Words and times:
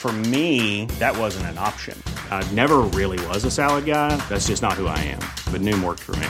For 0.00 0.12
me, 0.32 0.86
that 0.98 1.14
wasn't 1.14 1.44
an 1.52 1.58
option. 1.58 1.94
I 2.30 2.42
never 2.54 2.78
really 2.98 3.20
was 3.26 3.44
a 3.44 3.50
salad 3.50 3.84
guy. 3.84 4.16
That's 4.30 4.46
just 4.46 4.62
not 4.62 4.72
who 4.72 4.86
I 4.86 4.98
am. 5.12 5.20
But 5.52 5.60
Noom 5.60 5.84
worked 5.84 6.00
for 6.00 6.16
me. 6.16 6.26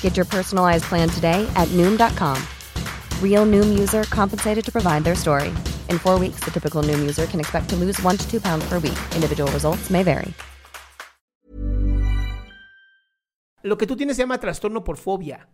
Get 0.00 0.16
your 0.16 0.24
personalized 0.24 0.84
plan 0.84 1.10
today 1.10 1.46
at 1.54 1.68
Noom.com. 1.76 2.42
Real 3.20 3.44
Noom 3.44 3.78
user 3.78 4.04
compensated 4.04 4.64
to 4.64 4.72
provide 4.72 5.04
their 5.04 5.14
story. 5.14 5.52
In 5.90 5.98
four 5.98 6.18
weeks, 6.18 6.40
the 6.40 6.50
typical 6.50 6.82
Noom 6.82 6.98
user 7.00 7.26
can 7.26 7.40
expect 7.40 7.68
to 7.68 7.76
lose 7.76 8.00
one 8.02 8.16
to 8.16 8.26
two 8.26 8.40
pounds 8.40 8.66
per 8.66 8.78
week. 8.78 8.98
Individual 9.14 9.52
results 9.52 9.90
may 9.90 10.02
vary. 10.02 10.32
Lo 13.62 13.76
que 13.76 13.86
tú 13.86 13.96
tienes 13.96 14.16
se 14.16 14.22
llama 14.22 14.38
trastorno 14.38 14.82
por 14.82 14.96
fobia. 14.96 15.46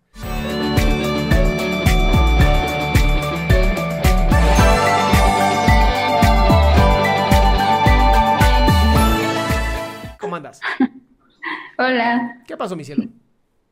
Hola, 11.84 12.42
¿Qué 12.46 12.56
pasó, 12.56 12.76
mi 12.76 12.84
cielo? 12.84 13.04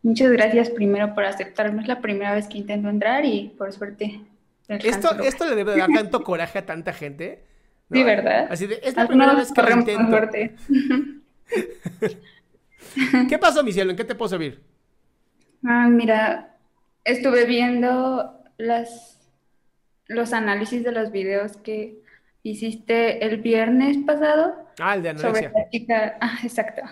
muchas 0.03 0.31
gracias 0.33 0.69
primero 0.71 1.15
por 1.15 1.25
aceptarme. 1.25 1.81
Es 1.83 1.89
la 1.89 2.01
primera 2.03 2.35
vez 2.35 2.49
que 2.49 2.59
intento 2.59 2.89
entrar 2.91 3.25
y 3.25 3.55
por 3.57 3.73
suerte. 3.73 4.21
Esto, 4.69 5.19
esto 5.21 5.49
le 5.49 5.57
debe 5.57 5.77
dar 5.77 5.91
tanto 5.93 6.23
coraje 6.23 6.59
a 6.59 6.67
tanta 6.67 6.93
gente. 6.93 7.45
¿no? 7.89 7.97
Sí, 7.97 8.05
¿verdad? 8.05 8.49
Así 8.49 8.67
de, 8.67 8.81
es 8.83 8.97
la 8.97 9.07
primera 9.07 9.35
vez 9.35 9.53
que 9.53 9.63
lo 9.63 9.73
intento. 9.73 10.09
suerte. 10.09 10.57
¿Qué 13.27 13.39
pasó, 13.39 13.63
mi 13.63 13.73
cielo? 13.73 13.91
¿En 13.93 13.97
qué 13.97 14.05
te 14.05 14.15
puedo 14.15 14.29
servir? 14.29 14.63
Ah, 15.65 15.89
mira, 15.89 16.57
estuve 17.05 17.45
viendo 17.47 18.43
las, 18.59 19.21
los 20.07 20.33
análisis 20.33 20.85
de 20.85 20.93
los 20.93 21.11
videos 21.13 21.57
que 21.59 22.03
hiciste 22.43 23.25
el 23.27 23.39
viernes 23.43 23.99
pasado 24.07 24.55
Ah, 24.79 24.95
el 24.97 25.03
de 25.03 25.11
sobre 25.17 25.21
anorexia. 25.41 25.53
la 25.55 25.71
chica. 25.71 26.19
Ah, 26.21 26.39
exacto. 26.45 26.83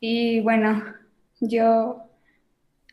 Y 0.00 0.40
bueno, 0.40 0.84
yo 1.40 2.04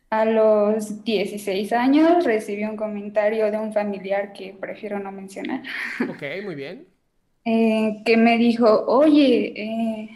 a 0.09 0.25
los 0.25 1.03
16 1.03 1.73
años 1.73 2.23
recibí 2.23 2.63
un 2.65 2.77
comentario 2.77 3.51
de 3.51 3.57
un 3.59 3.73
familiar 3.73 4.33
que 4.33 4.55
prefiero 4.59 4.99
no 4.99 5.11
mencionar. 5.11 5.63
Ok, 6.07 6.23
muy 6.43 6.55
bien. 6.55 6.87
eh, 7.45 8.01
que 8.05 8.17
me 8.17 8.37
dijo, 8.37 8.85
oye, 8.87 9.53
eh, 9.55 10.09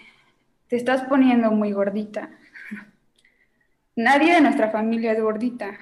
te 0.67 0.75
estás 0.77 1.03
poniendo 1.03 1.51
muy 1.51 1.71
gordita. 1.73 2.31
Nadie 3.95 4.33
de 4.33 4.41
nuestra 4.41 4.71
familia 4.71 5.11
es 5.11 5.21
gordita. 5.21 5.77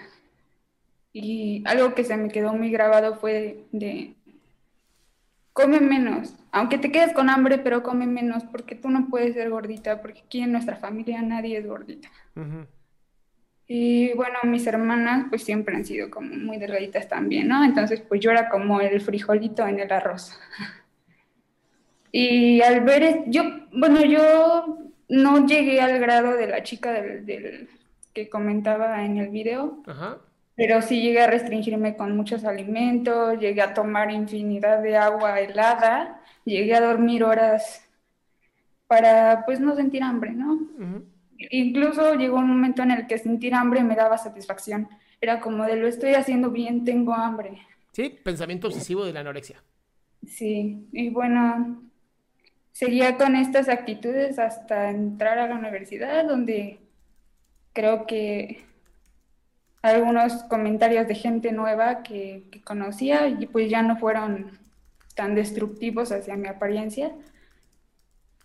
Y 1.14 1.64
algo 1.66 1.94
que 1.96 2.04
se 2.06 2.16
me 2.18 2.30
quedó 2.30 2.54
muy 2.54 2.70
grabado 2.72 3.16
fue 3.20 3.68
de, 3.74 4.16
come 5.54 5.80
menos, 5.82 6.36
aunque 6.58 6.78
te 6.78 6.92
quedes 6.92 7.14
con 7.14 7.30
hambre, 7.30 7.58
pero 7.58 7.84
come 7.84 8.06
menos, 8.08 8.44
porque 8.44 8.76
tú 8.76 8.90
no 8.90 9.08
puedes 9.10 9.34
ser 9.34 9.50
gordita, 9.50 10.02
porque 10.02 10.22
aquí 10.26 10.42
en 10.42 10.52
nuestra 10.52 10.76
familia 10.76 11.22
nadie 11.22 11.58
es 11.58 11.68
gordita. 11.68 12.10
Y 13.68 14.14
bueno, 14.14 14.40
mis 14.44 14.66
hermanas 14.66 15.26
pues 15.30 15.44
siempre 15.44 15.76
han 15.76 15.86
sido 15.86 16.10
como 16.10 16.34
muy 16.34 16.58
delgaditas 16.58 17.08
también, 17.08 17.48
¿no? 17.48 17.64
Entonces 17.64 18.02
pues 18.02 18.22
yo 18.22 18.32
era 18.32 18.50
como 18.50 18.80
el 18.80 19.02
frijolito 19.02 19.68
en 19.68 19.80
el 19.80 19.92
arroz. 19.92 20.40
Y 22.10 22.62
al 22.62 22.82
ver, 22.82 23.26
yo, 23.28 23.44
bueno, 23.72 24.02
yo 24.04 24.80
no 25.10 25.46
llegué 25.46 25.82
al 25.82 26.00
grado 26.00 26.36
de 26.36 26.48
la 26.48 26.64
chica 26.64 26.92
del, 26.92 27.26
del 27.26 27.70
que 28.14 28.30
comentaba 28.30 29.06
en 29.06 29.18
el 29.18 29.30
video, 29.30 29.84
Ajá. 29.86 30.18
pero 30.56 30.82
sí 30.82 31.02
llegué 31.02 31.22
a 31.22 31.28
restringirme 31.28 31.96
con 31.96 32.16
muchos 32.16 32.46
alimentos, 32.46 33.38
llegué 33.40 33.62
a 33.62 33.74
tomar 33.76 34.10
infinidad 34.10 34.82
de 34.82 34.98
agua 34.98 35.40
helada, 35.40 36.22
llegué 36.52 36.76
a 36.76 36.82
dormir 36.82 37.24
horas 37.24 37.88
para 38.88 39.44
pues 39.46 39.60
no 39.60 39.76
sentir 39.76 40.02
hambre, 40.04 40.32
¿no? 40.32 40.60
Incluso 41.52 42.16
llegó 42.16 42.38
un 42.38 42.48
momento 42.48 42.82
en 42.82 42.92
el 42.92 43.08
que 43.08 43.18
sentir 43.18 43.54
hambre 43.54 43.84
me 43.84 43.96
daba 43.96 44.18
satisfacción. 44.18 44.88
Era 45.20 45.40
como 45.40 45.66
de 45.66 45.76
lo 45.76 45.88
estoy 45.88 46.14
haciendo 46.14 46.50
bien, 46.52 46.86
tengo 46.86 47.14
hambre. 47.14 47.60
Sí, 47.92 48.10
pensamiento 48.24 48.68
obsesivo 48.68 49.06
de 49.06 49.14
la 49.14 49.20
anorexia. 49.22 49.62
Sí, 50.26 50.88
y 50.92 51.10
bueno, 51.10 51.82
seguía 52.72 53.18
con 53.18 53.36
estas 53.36 53.70
actitudes 53.70 54.40
hasta 54.40 54.90
entrar 54.90 55.38
a 55.40 55.48
la 55.48 55.56
universidad, 55.56 56.26
donde 56.26 56.80
creo 57.74 58.08
que 58.08 58.64
algunos 59.82 60.44
comentarios 60.44 61.08
de 61.08 61.16
gente 61.16 61.52
nueva 61.52 62.04
que, 62.04 62.48
que 62.52 62.62
conocía 62.62 63.28
y 63.28 63.48
pues 63.48 63.70
ya 63.70 63.82
no 63.82 63.98
fueron 63.98 64.67
tan 65.18 65.36
destructivos 65.36 66.14
hacia 66.14 66.38
mi 66.38 66.48
apariencia. 66.48 67.12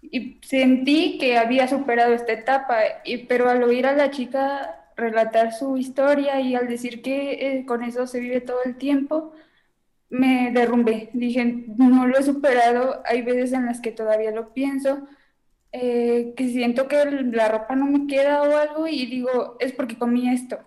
Y 0.02 0.40
sentí 0.42 1.18
que 1.18 1.38
había 1.38 1.68
superado 1.68 2.12
esta 2.14 2.32
etapa, 2.32 2.78
y, 3.04 3.18
pero 3.18 3.48
al 3.48 3.62
oír 3.62 3.86
a 3.86 3.92
la 3.92 4.10
chica 4.10 4.90
relatar 4.96 5.52
su 5.52 5.76
historia 5.76 6.40
y 6.40 6.54
al 6.54 6.68
decir 6.68 7.02
que 7.02 7.58
eh, 7.58 7.66
con 7.66 7.82
eso 7.84 8.06
se 8.06 8.20
vive 8.20 8.40
todo 8.40 8.58
el 8.64 8.76
tiempo, 8.76 9.32
me 10.10 10.50
derrumbé. 10.52 11.10
Dije, 11.12 11.44
no 11.76 12.06
lo 12.06 12.18
he 12.18 12.22
superado, 12.22 13.02
hay 13.06 13.22
veces 13.22 13.52
en 13.52 13.66
las 13.66 13.80
que 13.80 13.92
todavía 13.92 14.32
lo 14.32 14.52
pienso, 14.54 15.06
eh, 15.72 16.34
que 16.36 16.48
siento 16.48 16.88
que 16.88 17.04
la 17.32 17.48
ropa 17.48 17.76
no 17.76 17.86
me 17.86 18.06
queda 18.06 18.42
o 18.42 18.56
algo 18.56 18.86
y 18.88 19.06
digo, 19.06 19.56
es 19.60 19.72
porque 19.72 19.98
comí 19.98 20.28
esto. 20.30 20.58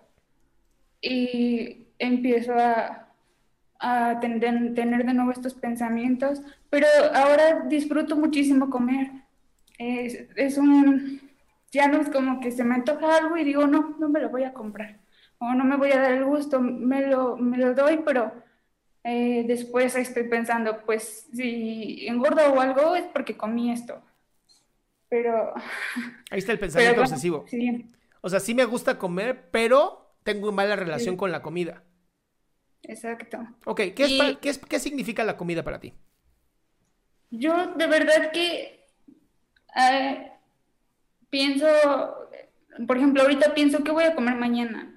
Y 1.00 1.86
empiezo 1.98 2.54
a, 2.54 3.05
a 3.80 4.18
tener, 4.20 4.74
tener 4.74 5.04
de 5.06 5.14
nuevo 5.14 5.30
estos 5.32 5.54
pensamientos, 5.54 6.42
pero 6.70 6.86
ahora 7.14 7.62
disfruto 7.68 8.16
muchísimo 8.16 8.70
comer. 8.70 9.10
Es, 9.78 10.26
es 10.36 10.58
un, 10.58 11.20
ya 11.72 11.88
no 11.88 12.00
es 12.00 12.08
como 12.10 12.40
que 12.40 12.50
se 12.52 12.64
me 12.64 12.74
antoja 12.76 13.16
algo 13.18 13.36
y 13.36 13.44
digo, 13.44 13.66
no, 13.66 13.96
no 13.98 14.08
me 14.08 14.20
lo 14.20 14.30
voy 14.30 14.44
a 14.44 14.52
comprar, 14.54 14.98
o 15.38 15.52
no 15.54 15.64
me 15.64 15.76
voy 15.76 15.92
a 15.92 16.00
dar 16.00 16.12
el 16.12 16.24
gusto, 16.24 16.60
me 16.60 17.06
lo, 17.06 17.36
me 17.36 17.58
lo 17.58 17.74
doy, 17.74 18.00
pero 18.04 18.32
eh, 19.04 19.44
después 19.46 19.94
estoy 19.96 20.24
pensando, 20.28 20.82
pues 20.84 21.28
si 21.34 22.06
engordo 22.08 22.52
o 22.52 22.60
algo 22.60 22.96
es 22.96 23.04
porque 23.06 23.36
comí 23.36 23.70
esto. 23.72 24.02
Pero, 25.08 25.54
Ahí 26.30 26.38
está 26.38 26.52
el 26.52 26.58
pensamiento 26.58 27.02
pero 27.02 27.02
obsesivo. 27.02 27.46
sí, 27.46 27.92
O 28.20 28.28
sea, 28.28 28.40
sí 28.40 28.54
me 28.54 28.64
gusta 28.64 28.98
comer, 28.98 29.48
pero 29.50 30.14
tengo 30.22 30.52
mala 30.52 30.76
relación 30.76 31.16
con 31.16 31.30
la 31.32 31.42
comida. 31.42 31.84
Exacto. 32.88 33.38
Ok, 33.64 33.80
¿qué, 33.94 34.04
es 34.04 34.10
Y- 34.12 34.18
para- 34.18 34.40
qué 34.40 34.48
es- 34.50 34.58
qué 34.58 34.78
significa 34.80 35.24
la 35.24 35.36
comida 35.36 35.62
para 35.62 35.80
ti? 35.80 35.92
Yo 37.30 37.74
de 37.74 37.86
verdad 37.86 38.30
que 38.32 38.86
eh, 39.76 40.32
pienso, 41.30 41.66
por 42.86 42.96
ejemplo, 42.96 43.22
ahorita 43.22 43.54
pienso 43.54 43.82
que 43.84 43.90
voy 43.90 44.04
a 44.04 44.14
comer 44.14 44.36
mañana 44.36 44.92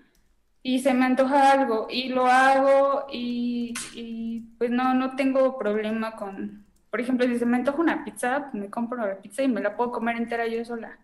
y 0.63 0.79
se 0.79 0.93
me 0.93 1.05
antoja 1.05 1.51
algo 1.51 1.87
y 1.89 2.09
lo 2.09 2.27
hago 2.27 3.07
y, 3.11 3.73
y, 3.95 4.41
pues 4.57 4.69
no, 4.71 4.93
no 4.93 5.15
tengo 5.15 5.57
problema 5.57 6.15
con, 6.15 6.65
por 6.91 7.01
ejemplo, 7.01 7.25
si 7.27 7.39
se 7.39 7.45
me 7.45 7.57
antoja 7.57 7.79
una 7.81 8.05
pizza, 8.05 8.49
me 8.53 8.69
compro 8.69 9.05
la 9.05 9.17
pizza 9.21 9.43
y 9.43 9.47
me 9.47 9.61
la 9.61 9.75
puedo 9.75 9.91
comer 9.91 10.17
entera 10.17 10.47
yo 10.47 10.63
sola. 10.65 10.99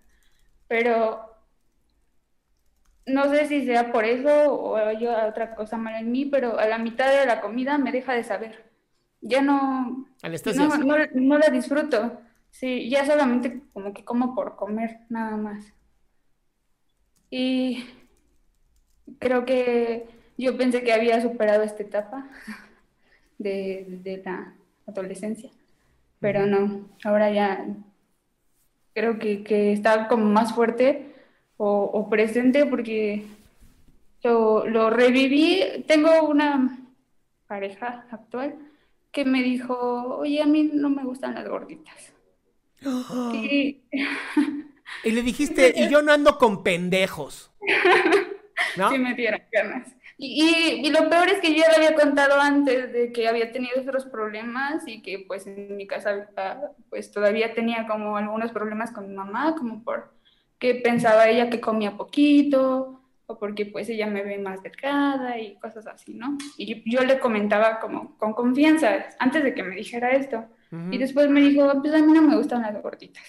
Pero 0.68 1.35
no 3.06 3.30
sé 3.30 3.48
si 3.48 3.66
sea 3.66 3.92
por 3.92 4.06
eso 4.06 4.54
o 4.54 4.76
hay 4.76 5.06
otra 5.06 5.56
cosa 5.56 5.78
mal 5.78 5.96
en 5.96 6.12
mí, 6.12 6.26
pero 6.26 6.58
a 6.60 6.68
la 6.68 6.78
mitad 6.78 7.12
de 7.12 7.26
la 7.26 7.42
comida 7.42 7.78
me 7.78 7.92
deja 7.92 8.14
de 8.14 8.24
saber. 8.24 8.66
Ya 9.22 9.42
no, 9.42 10.08
no, 10.56 10.78
no, 10.78 10.98
no 11.14 11.38
la 11.38 11.48
disfruto. 11.48 12.20
Sí, 12.52 12.90
ya 12.90 13.06
solamente 13.06 13.62
como 13.74 13.94
que 13.94 14.06
como 14.06 14.34
por 14.34 14.56
comer, 14.56 15.00
nada 15.10 15.36
más. 15.38 15.74
Y 17.30 17.84
creo 19.20 19.46
que 19.46 20.08
yo 20.38 20.58
pensé 20.58 20.84
que 20.84 20.94
había 20.94 21.22
superado 21.22 21.64
esta 21.64 21.84
etapa 21.84 22.30
de, 23.38 23.86
de 24.04 24.22
la 24.24 24.54
adolescencia, 24.88 25.50
pero 26.20 26.46
no, 26.46 26.90
ahora 27.04 27.32
ya 27.32 27.66
creo 28.94 29.20
que, 29.20 29.44
que 29.44 29.74
está 29.74 30.08
como 30.08 30.26
más 30.26 30.54
fuerte 30.54 31.15
o, 31.58 31.84
o 31.86 32.10
presente 32.10 32.66
porque 32.66 33.24
lo, 34.24 34.66
lo 34.68 34.90
reviví. 34.90 35.84
Tengo 35.88 36.24
una 36.28 36.78
pareja 37.48 38.06
actual 38.12 38.56
que 39.12 39.26
me 39.26 39.44
dijo, 39.44 40.18
oye, 40.18 40.42
a 40.42 40.46
mí 40.46 40.70
no 40.74 40.90
me 40.90 41.04
gustan 41.04 41.36
las 41.36 41.48
gorditas. 41.48 42.14
Y, 43.34 43.82
Y 45.04 45.12
le 45.12 45.22
dijiste, 45.22 45.74
y 45.78 45.90
yo 45.90 46.02
no 46.02 46.12
ando 46.12 46.38
con 46.38 46.64
pendejos. 46.64 47.52
¿No? 48.78 48.90
sí 48.92 48.98
me 48.98 49.14
dieron 49.16 49.42
ganas. 49.52 49.88
Y, 50.18 50.44
y- 50.44 50.88
y 50.88 50.92
lo 50.92 51.10
peor 51.10 51.28
es 51.30 51.40
que 51.42 51.54
yo 51.54 51.62
ya 51.62 51.70
le 51.70 51.76
había 51.88 51.96
contado 51.96 52.40
antes 52.40 52.92
de 52.94 53.12
que 53.12 53.28
había 53.28 53.52
tenido 53.52 53.82
otros 53.82 54.06
problemas 54.06 54.88
y 54.88 55.02
que 55.02 55.26
pues 55.28 55.46
en 55.48 55.76
mi 55.76 55.88
casa 55.88 56.30
ah, 56.38 56.62
pues 56.90 57.12
todavía 57.12 57.54
tenía 57.54 57.86
como 57.88 58.16
algunos 58.16 58.52
problemas 58.52 58.92
con 58.92 59.10
mi 59.10 59.16
mamá, 59.16 59.56
como 59.58 59.84
por 59.84 60.14
que 60.60 60.76
pensaba 60.76 61.30
ella 61.30 61.50
que 61.50 61.60
comía 61.60 61.98
poquito 61.98 63.02
o 63.28 63.40
porque 63.40 63.66
pues 63.66 63.90
ella 63.90 64.08
me 64.08 64.24
ve 64.24 64.38
más 64.38 64.62
delgada 64.62 65.40
y 65.40 65.56
cosas 65.56 65.88
así, 65.88 66.14
¿no? 66.14 66.38
Y 66.58 66.90
yo 66.90 67.02
le 67.04 67.20
comentaba 67.20 67.80
como 67.80 68.18
con 68.18 68.34
confianza 68.34 69.08
antes 69.20 69.44
de 69.44 69.54
que 69.54 69.64
me 69.64 69.76
dijera 69.76 70.12
esto. 70.12 70.46
Y 70.92 70.98
después 70.98 71.30
me 71.30 71.40
dijo, 71.40 71.72
pues 71.82 71.94
a 71.94 72.02
mí 72.02 72.12
no 72.12 72.22
me 72.22 72.36
gustan 72.36 72.62
las 72.62 72.82
gorditas. 72.84 73.24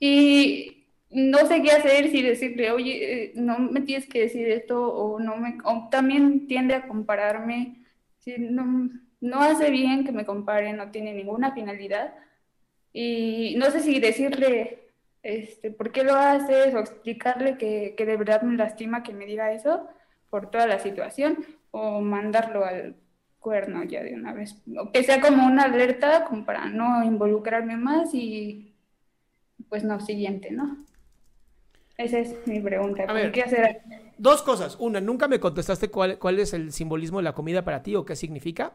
Y 0.00 0.88
no 1.10 1.46
sé 1.46 1.62
qué 1.62 1.70
hacer, 1.70 2.10
si 2.10 2.22
decirle, 2.22 2.72
oye, 2.72 3.24
eh, 3.24 3.32
no 3.36 3.58
me 3.58 3.82
tienes 3.82 4.08
que 4.08 4.22
decir 4.22 4.48
esto, 4.48 4.92
o 4.92 5.20
no 5.20 5.36
me, 5.36 5.58
o 5.64 5.88
también 5.90 6.48
tiende 6.48 6.74
a 6.74 6.88
compararme, 6.88 7.84
si 8.18 8.36
no, 8.38 8.90
no 9.20 9.40
hace 9.42 9.70
bien 9.70 10.04
que 10.04 10.10
me 10.10 10.26
compare, 10.26 10.72
no 10.72 10.90
tiene 10.90 11.14
ninguna 11.14 11.52
finalidad. 11.52 12.14
Y 12.92 13.54
no 13.58 13.70
sé 13.70 13.80
si 13.80 14.00
decirle, 14.00 14.85
este, 15.26 15.70
por 15.70 15.90
qué 15.90 16.04
lo 16.04 16.14
haces, 16.14 16.74
o 16.74 16.78
explicarle 16.78 17.58
que, 17.58 17.94
que 17.96 18.06
de 18.06 18.16
verdad 18.16 18.42
me 18.42 18.56
lastima 18.56 19.02
que 19.02 19.12
me 19.12 19.26
diga 19.26 19.52
eso 19.52 19.88
por 20.30 20.50
toda 20.50 20.66
la 20.66 20.78
situación, 20.78 21.44
o 21.70 22.00
mandarlo 22.00 22.64
al 22.64 22.96
cuerno 23.40 23.84
ya 23.84 24.02
de 24.02 24.14
una 24.14 24.32
vez, 24.32 24.56
o 24.78 24.90
que 24.90 25.02
sea 25.02 25.20
como 25.20 25.46
una 25.46 25.64
alerta 25.64 26.24
como 26.24 26.44
para 26.44 26.66
no 26.66 27.04
involucrarme 27.04 27.76
más 27.76 28.14
y 28.14 28.72
pues 29.68 29.84
no, 29.84 30.00
siguiente, 30.00 30.50
¿no? 30.50 30.84
Esa 31.96 32.18
es 32.18 32.36
mi 32.46 32.60
pregunta. 32.60 33.04
A 33.04 33.06
¿Con 33.06 33.14
ver. 33.16 33.32
¿Qué 33.32 33.42
hacer? 33.42 33.82
Dos 34.18 34.42
cosas. 34.42 34.76
Una, 34.78 35.00
nunca 35.00 35.28
me 35.28 35.40
contestaste 35.40 35.88
cuál, 35.88 36.18
cuál 36.18 36.38
es 36.38 36.52
el 36.52 36.72
simbolismo 36.72 37.18
de 37.18 37.24
la 37.24 37.34
comida 37.34 37.64
para 37.64 37.82
ti 37.82 37.96
o 37.96 38.04
qué 38.04 38.16
significa. 38.16 38.74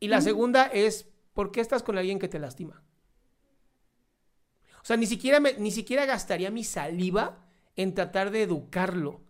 Y 0.00 0.08
la 0.08 0.20
segunda 0.20 0.66
es, 0.66 1.08
¿por 1.32 1.50
qué 1.50 1.60
estás 1.60 1.82
con 1.82 1.98
alguien 1.98 2.18
que 2.18 2.28
te 2.28 2.38
lastima? 2.38 2.82
O 4.84 4.86
sea, 4.86 4.98
ni 4.98 5.06
siquiera, 5.06 5.40
ni 5.40 5.70
siquiera 5.70 6.04
gastaría 6.04 6.50
mi 6.50 6.62
saliva 6.62 7.38
en 7.74 7.94
tratar 7.94 8.30
de 8.30 8.42
educarlo, 8.42 9.22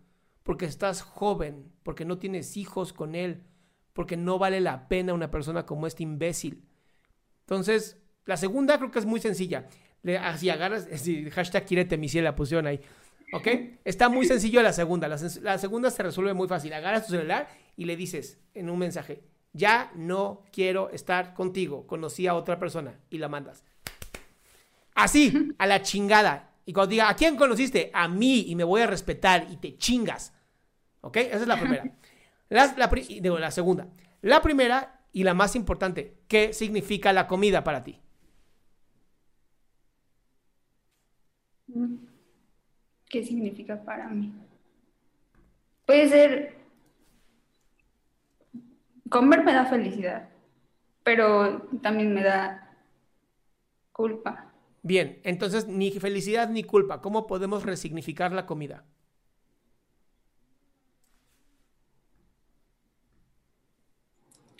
porque 0.43 0.65
estás 0.65 1.01
joven, 1.01 1.71
porque 1.81 2.03
no 2.03 2.17
tienes 2.17 2.57
hijos 2.57 2.91
con 2.91 3.15
él, 3.15 3.45
porque 3.93 4.17
no 4.17 4.37
vale 4.37 4.59
la 4.59 4.89
pena 4.89 5.13
una 5.13 5.31
persona 5.31 5.65
como 5.65 5.87
este 5.87 6.03
imbécil. 6.03 6.65
Entonces, 7.43 8.01
la 8.25 8.35
segunda 8.35 8.77
creo 8.77 8.91
que 8.91 8.99
es 8.99 9.05
muy 9.05 9.21
sencilla. 9.21 9.69
Así 10.19 10.49
agarras, 10.49 10.89
hashtag 11.31 11.65
quiérete 11.65 11.97
mi 11.97 12.09
cielo, 12.09 12.25
la 12.25 12.35
pusieron 12.35 12.67
ahí. 12.67 12.81
¿Ok? 13.31 13.47
Está 13.85 14.09
muy 14.09 14.25
sencillo 14.25 14.61
la 14.61 14.73
segunda. 14.73 15.07
La, 15.07 15.17
la 15.41 15.57
segunda 15.57 15.89
se 15.89 16.03
resuelve 16.03 16.33
muy 16.33 16.49
fácil. 16.49 16.73
Agarras 16.73 17.05
tu 17.05 17.13
celular 17.13 17.47
y 17.77 17.85
le 17.85 17.95
dices 17.95 18.41
en 18.53 18.69
un 18.69 18.77
mensaje, 18.77 19.23
ya 19.53 19.89
no 19.95 20.43
quiero 20.51 20.89
estar 20.89 21.33
contigo, 21.33 21.87
conocí 21.87 22.27
a 22.27 22.35
otra 22.35 22.59
persona 22.59 22.99
y 23.09 23.19
la 23.19 23.29
mandas. 23.29 23.63
Así, 24.95 25.53
a 25.59 25.67
la 25.67 25.81
chingada. 25.81 26.53
Y 26.65 26.73
cuando 26.73 26.91
diga, 26.91 27.09
¿a 27.09 27.15
quién 27.15 27.35
conociste? 27.35 27.91
A 27.93 28.07
mí 28.07 28.45
y 28.47 28.55
me 28.55 28.63
voy 28.63 28.81
a 28.81 28.87
respetar 28.87 29.45
y 29.51 29.57
te 29.57 29.77
chingas. 29.77 30.33
¿Ok? 31.01 31.17
Esa 31.17 31.37
es 31.37 31.47
la 31.47 31.59
primera. 31.59 31.83
La, 32.47 32.67
digo, 32.87 33.39
la 33.39 33.49
segunda. 33.49 33.87
La 34.21 34.39
primera 34.41 35.01
y 35.11 35.23
la 35.23 35.33
más 35.33 35.55
importante, 35.55 36.19
¿qué 36.27 36.53
significa 36.53 37.11
la 37.11 37.25
comida 37.25 37.63
para 37.63 37.83
ti? 37.83 37.99
¿Qué 43.09 43.23
significa 43.23 43.83
para 43.83 44.07
mí? 44.09 44.31
Puede 45.87 46.07
ser, 46.07 46.55
comer 49.09 49.43
me 49.43 49.53
da 49.53 49.65
felicidad, 49.65 50.29
pero 51.03 51.67
también 51.81 52.13
me 52.13 52.23
da 52.23 52.77
culpa. 53.91 54.54
Bien, 54.85 55.19
entonces 55.23 55.67
ni 55.67 55.89
felicidad 55.91 56.47
ni 56.49 56.63
culpa. 56.63 57.01
¿Cómo 57.01 57.25
podemos 57.25 57.63
resignificar 57.63 58.31
la 58.31 58.45
comida? 58.45 58.85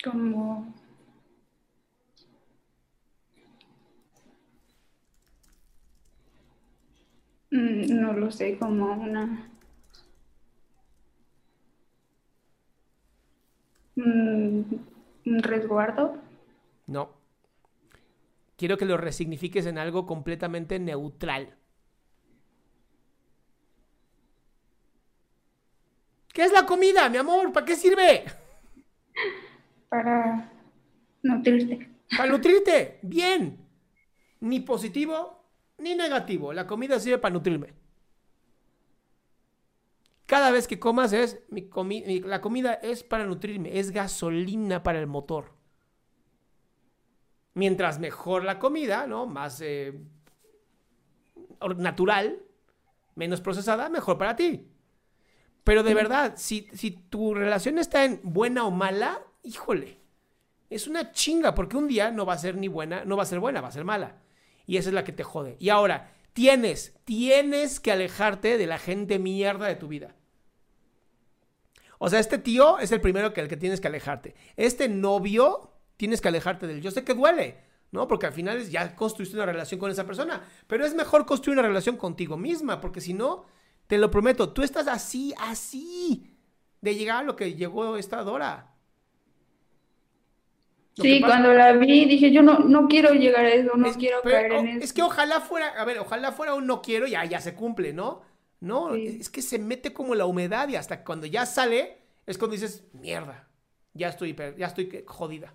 Como 0.02 0.72
Mm, 7.50 8.00
no 8.00 8.12
lo 8.12 8.30
sé, 8.30 8.56
como 8.58 8.92
una 8.94 9.50
Mm, 13.96 14.62
un 15.26 15.42
resguardo. 15.42 16.16
No. 16.88 17.15
Quiero 18.56 18.78
que 18.78 18.84
lo 18.86 18.96
resignifiques 18.96 19.66
en 19.66 19.78
algo 19.78 20.06
completamente 20.06 20.78
neutral. 20.78 21.56
¿Qué 26.32 26.44
es 26.44 26.52
la 26.52 26.66
comida, 26.66 27.08
mi 27.08 27.16
amor? 27.18 27.52
¿Para 27.52 27.66
qué 27.66 27.76
sirve? 27.76 28.24
para 29.88 30.50
nutrirte. 31.22 31.88
Para 32.16 32.30
nutrirte. 32.30 32.98
Bien. 33.02 33.58
Ni 34.40 34.60
positivo 34.60 35.44
ni 35.78 35.94
negativo. 35.94 36.52
La 36.52 36.66
comida 36.66 36.98
sirve 37.00 37.18
para 37.18 37.32
nutrirme. 37.34 37.72
Cada 40.26 40.50
vez 40.50 40.66
que 40.66 40.78
comas 40.80 41.12
es, 41.12 41.38
mi 41.50 41.68
comi- 41.70 42.04
mi- 42.04 42.20
la 42.20 42.40
comida 42.40 42.74
es 42.74 43.04
para 43.04 43.24
nutrirme, 43.24 43.78
es 43.78 43.92
gasolina 43.92 44.82
para 44.82 44.98
el 44.98 45.06
motor. 45.06 45.55
Mientras 47.56 47.98
mejor 47.98 48.44
la 48.44 48.58
comida, 48.58 49.06
¿no? 49.06 49.24
Más 49.24 49.62
eh, 49.62 49.98
natural, 51.78 52.38
menos 53.14 53.40
procesada, 53.40 53.88
mejor 53.88 54.18
para 54.18 54.36
ti. 54.36 54.68
Pero 55.64 55.82
de 55.82 55.94
verdad, 55.94 56.34
si, 56.36 56.68
si 56.74 56.90
tu 56.90 57.32
relación 57.32 57.78
está 57.78 58.04
en 58.04 58.20
buena 58.22 58.66
o 58.66 58.70
mala, 58.70 59.22
híjole, 59.42 59.98
es 60.68 60.86
una 60.86 61.12
chinga, 61.12 61.54
porque 61.54 61.78
un 61.78 61.88
día 61.88 62.10
no 62.10 62.26
va 62.26 62.34
a 62.34 62.38
ser 62.38 62.58
ni 62.58 62.68
buena, 62.68 63.06
no 63.06 63.16
va 63.16 63.22
a 63.22 63.26
ser 63.26 63.40
buena, 63.40 63.62
va 63.62 63.68
a 63.68 63.72
ser 63.72 63.84
mala. 63.84 64.18
Y 64.66 64.76
esa 64.76 64.90
es 64.90 64.94
la 64.94 65.04
que 65.04 65.12
te 65.12 65.24
jode. 65.24 65.56
Y 65.58 65.70
ahora, 65.70 66.12
tienes, 66.34 66.94
tienes 67.06 67.80
que 67.80 67.90
alejarte 67.90 68.58
de 68.58 68.66
la 68.66 68.76
gente 68.76 69.18
mierda 69.18 69.66
de 69.66 69.76
tu 69.76 69.88
vida. 69.88 70.14
O 71.98 72.10
sea, 72.10 72.18
este 72.18 72.36
tío 72.36 72.78
es 72.80 72.92
el 72.92 73.00
primero 73.00 73.32
que 73.32 73.40
el 73.40 73.48
que 73.48 73.56
tienes 73.56 73.80
que 73.80 73.88
alejarte. 73.88 74.34
Este 74.56 74.90
novio 74.90 75.75
tienes 75.96 76.20
que 76.20 76.28
alejarte 76.28 76.66
de 76.66 76.74
él. 76.74 76.82
Yo 76.82 76.90
sé 76.90 77.04
que 77.04 77.14
duele, 77.14 77.58
¿no? 77.90 78.06
Porque 78.08 78.26
al 78.26 78.32
final 78.32 78.62
ya 78.68 78.94
construiste 78.96 79.36
una 79.36 79.46
relación 79.46 79.78
con 79.80 79.90
esa 79.90 80.06
persona. 80.06 80.42
Pero 80.66 80.84
es 80.84 80.94
mejor 80.94 81.26
construir 81.26 81.58
una 81.58 81.66
relación 81.68 81.96
contigo 81.96 82.36
misma, 82.36 82.80
porque 82.80 83.00
si 83.00 83.14
no, 83.14 83.44
te 83.86 83.98
lo 83.98 84.10
prometo, 84.10 84.52
tú 84.52 84.62
estás 84.62 84.88
así, 84.88 85.34
así, 85.38 86.30
de 86.80 86.94
llegar 86.94 87.18
a 87.18 87.22
lo 87.22 87.36
que 87.36 87.54
llegó 87.54 87.96
esta 87.96 88.22
Dora. 88.22 88.72
Lo 90.96 91.04
Sí, 91.04 91.20
cuando 91.20 91.52
la 91.52 91.72
vi 91.72 92.06
dije, 92.06 92.32
yo 92.32 92.42
no, 92.42 92.60
no 92.60 92.88
quiero 92.88 93.12
llegar 93.12 93.44
a 93.44 93.50
eso, 93.50 93.76
no 93.76 93.86
es, 93.86 93.96
quiero 93.98 94.18
pero, 94.22 94.36
caer 94.36 94.52
en 94.52 94.68
eso. 94.76 94.84
es 94.84 94.92
que 94.94 95.02
ojalá 95.02 95.40
fuera, 95.40 95.68
a 95.78 95.84
ver, 95.84 95.98
ojalá 95.98 96.32
fuera 96.32 96.54
un 96.54 96.66
no 96.66 96.80
quiero, 96.80 97.06
ya, 97.06 97.22
ya 97.26 97.40
se 97.40 97.54
cumple, 97.54 97.92
¿no? 97.92 98.22
No, 98.60 98.94
Sí. 98.94 99.18
es 99.20 99.28
que 99.28 99.42
se 99.42 99.58
mete 99.58 99.92
como 99.92 100.14
la 100.14 100.24
humedad 100.24 100.68
y 100.68 100.76
hasta 100.76 101.04
cuando 101.04 101.26
ya 101.26 101.44
sale, 101.44 101.98
es 102.24 102.38
cuando 102.38 102.54
dices, 102.54 102.84
mierda, 102.94 103.46
ya 103.92 104.08
estoy, 104.08 104.34
ya 104.56 104.66
estoy 104.66 105.04
jodida. 105.06 105.52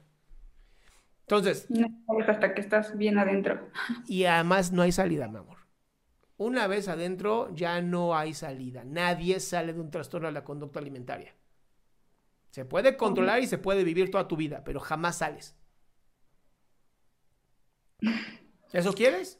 Entonces, 1.32 1.66
No 1.70 1.88
sabes 2.08 2.28
hasta 2.28 2.54
que 2.54 2.60
estás 2.60 2.98
bien 2.98 3.18
adentro. 3.18 3.70
y 4.06 4.26
además 4.26 4.74
no 4.74 4.82
hay 4.82 4.92
salida, 4.92 5.30
mi 5.30 5.38
amor. 5.38 5.60
Una 6.36 6.68
vez 6.68 6.90
adentro, 6.90 7.50
ya 7.56 7.82
no 7.82 8.18
hay 8.18 8.34
salida. 8.34 8.84
Nadie 8.84 9.40
sale 9.40 9.72
de 9.72 9.80
un 9.80 9.92
trastorno 9.92 10.28
de 10.28 10.34
la 10.34 10.44
conducta 10.44 10.80
alimentaria. 10.80 11.34
Se 12.50 12.66
puede 12.66 12.98
controlar 12.98 13.40
y 13.42 13.48
se 13.48 13.58
puede 13.58 13.86
vivir 13.86 14.12
toda 14.12 14.28
tu 14.28 14.36
vida, 14.36 14.64
pero 14.66 14.82
jamás 14.82 15.20
sales. 15.20 15.56
¿Eso 18.74 18.92
quieres? 18.92 19.40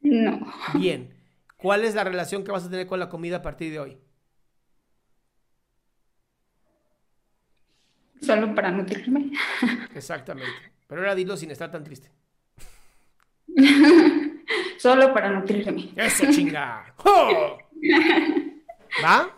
No, 0.00 0.40
Bien. 0.74 1.14
¿Cuál 1.56 1.84
es 1.84 1.94
la 1.94 2.02
relación 2.02 2.42
que 2.42 2.50
vas 2.50 2.64
a 2.64 2.70
tener 2.70 2.88
con 2.88 2.98
la 2.98 3.08
comida 3.08 3.36
a 3.36 3.42
partir 3.42 3.70
de 3.70 3.78
hoy? 3.78 3.98
solo 8.20 8.54
para 8.54 8.70
nutrirme. 8.70 9.30
Exactamente. 9.94 10.77
Pero 10.88 11.02
ahora 11.02 11.14
dilo 11.14 11.36
sin 11.36 11.52
estar 11.52 11.70
tan 11.70 11.84
triste. 11.84 12.10
Solo 14.78 15.14
para 15.14 15.30
nutrirme. 15.30 15.90
Eso, 15.94 16.24
chinga. 16.32 16.94
¡Oh! 17.04 17.58
¿Va? 19.04 19.30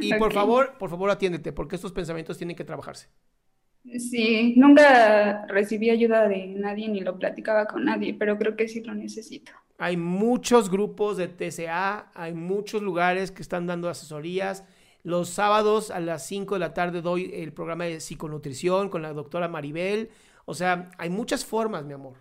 Y 0.00 0.14
por 0.14 0.32
favor, 0.32 0.78
por 0.78 0.88
favor 0.88 1.10
atiéndete, 1.10 1.52
porque 1.52 1.76
estos 1.76 1.92
pensamientos 1.92 2.38
tienen 2.38 2.56
que 2.56 2.64
trabajarse. 2.64 3.08
Sí, 3.98 4.54
nunca 4.56 5.44
recibí 5.46 5.90
ayuda 5.90 6.28
de 6.28 6.46
nadie 6.46 6.88
ni 6.88 7.00
lo 7.00 7.18
platicaba 7.18 7.66
con 7.66 7.84
nadie, 7.84 8.14
pero 8.14 8.38
creo 8.38 8.54
que 8.54 8.68
sí 8.68 8.80
lo 8.82 8.94
necesito. 8.94 9.52
Hay 9.78 9.96
muchos 9.96 10.70
grupos 10.70 11.16
de 11.16 11.26
TCA, 11.26 12.12
hay 12.14 12.34
muchos 12.34 12.82
lugares 12.82 13.32
que 13.32 13.42
están 13.42 13.66
dando 13.66 13.88
asesorías. 13.88 14.64
Los 15.02 15.30
sábados 15.30 15.90
a 15.90 15.98
las 15.98 16.24
5 16.26 16.54
de 16.54 16.60
la 16.60 16.74
tarde 16.74 17.02
doy 17.02 17.32
el 17.34 17.52
programa 17.52 17.84
de 17.84 17.98
psiconutrición 17.98 18.88
con 18.88 19.02
la 19.02 19.12
doctora 19.12 19.48
Maribel. 19.48 20.10
O 20.44 20.54
sea, 20.54 20.90
hay 20.98 21.10
muchas 21.10 21.44
formas, 21.44 21.84
mi 21.84 21.94
amor. 21.94 22.18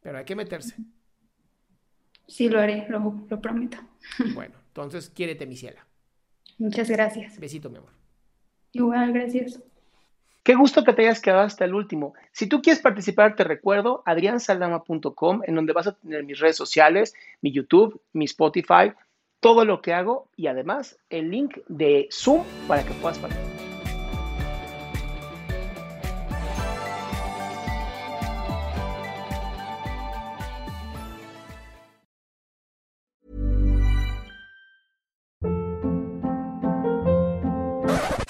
Pero 0.00 0.18
hay 0.18 0.24
que 0.24 0.36
meterse. 0.36 0.76
Sí 2.26 2.48
lo 2.48 2.60
haré, 2.60 2.86
lo, 2.88 3.26
lo 3.28 3.40
prometo. 3.40 3.78
Bueno, 4.34 4.54
entonces 4.68 5.10
quiérete, 5.10 5.46
mi 5.46 5.56
ciela. 5.56 5.86
Muchas 6.58 6.90
gracias. 6.90 7.38
Besito, 7.38 7.70
mi 7.70 7.78
amor. 7.78 7.92
Igual, 8.72 9.12
gracias. 9.12 9.60
Qué 10.42 10.54
gusto 10.54 10.82
que 10.82 10.92
te 10.92 11.02
hayas 11.02 11.20
quedado 11.20 11.42
hasta 11.42 11.64
el 11.64 11.74
último. 11.74 12.14
Si 12.32 12.46
tú 12.46 12.62
quieres 12.62 12.80
participar, 12.80 13.36
te 13.36 13.44
recuerdo 13.44 14.02
adriansaldama.com, 14.06 15.42
en 15.44 15.54
donde 15.54 15.72
vas 15.72 15.88
a 15.88 15.92
tener 15.92 16.24
mis 16.24 16.38
redes 16.38 16.56
sociales, 16.56 17.14
mi 17.42 17.52
YouTube, 17.52 18.00
mi 18.12 18.24
Spotify, 18.24 18.92
todo 19.40 19.64
lo 19.64 19.82
que 19.82 19.92
hago 19.92 20.30
y 20.36 20.46
además 20.46 20.98
el 21.10 21.30
link 21.30 21.58
de 21.68 22.08
Zoom 22.10 22.44
para 22.66 22.82
que 22.82 22.92
puedas 22.94 23.18
participar. 23.18 23.57